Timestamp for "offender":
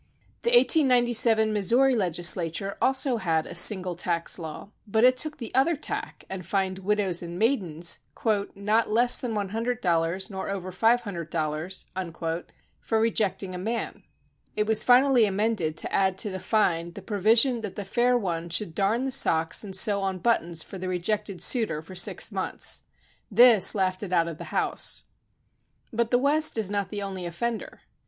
27.27-27.81